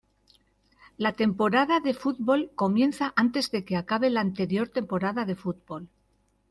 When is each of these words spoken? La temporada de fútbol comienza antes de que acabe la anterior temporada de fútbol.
La 0.97 1.11
temporada 1.13 1.79
de 1.79 1.93
fútbol 1.93 2.49
comienza 2.55 3.13
antes 3.15 3.51
de 3.51 3.63
que 3.65 3.75
acabe 3.77 4.09
la 4.09 4.21
anterior 4.21 4.67
temporada 4.67 5.25
de 5.25 5.35
fútbol. 5.35 5.89